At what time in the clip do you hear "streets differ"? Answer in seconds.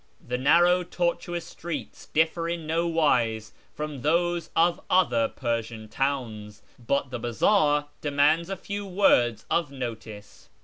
1.45-2.49